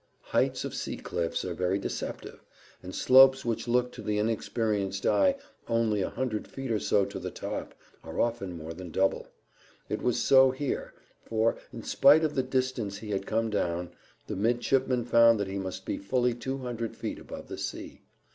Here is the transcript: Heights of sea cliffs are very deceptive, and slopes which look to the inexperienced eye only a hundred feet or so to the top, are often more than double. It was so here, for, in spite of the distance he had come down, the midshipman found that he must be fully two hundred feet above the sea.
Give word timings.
Heights 0.23 0.65
of 0.65 0.73
sea 0.73 0.97
cliffs 0.97 1.45
are 1.45 1.53
very 1.53 1.77
deceptive, 1.77 2.43
and 2.81 2.95
slopes 2.95 3.45
which 3.45 3.67
look 3.67 3.91
to 3.91 4.01
the 4.01 4.17
inexperienced 4.17 5.05
eye 5.05 5.35
only 5.67 6.01
a 6.01 6.09
hundred 6.09 6.47
feet 6.47 6.71
or 6.71 6.79
so 6.79 7.05
to 7.05 7.19
the 7.19 7.29
top, 7.29 7.75
are 8.03 8.19
often 8.19 8.57
more 8.57 8.73
than 8.73 8.89
double. 8.89 9.27
It 9.89 10.01
was 10.01 10.19
so 10.19 10.49
here, 10.49 10.95
for, 11.23 11.55
in 11.71 11.83
spite 11.83 12.23
of 12.23 12.33
the 12.33 12.41
distance 12.41 12.97
he 12.97 13.11
had 13.11 13.27
come 13.27 13.51
down, 13.51 13.91
the 14.25 14.35
midshipman 14.35 15.05
found 15.05 15.39
that 15.39 15.45
he 15.47 15.59
must 15.59 15.85
be 15.85 15.99
fully 15.99 16.33
two 16.33 16.57
hundred 16.57 16.95
feet 16.95 17.19
above 17.19 17.47
the 17.47 17.59
sea. 17.59 18.01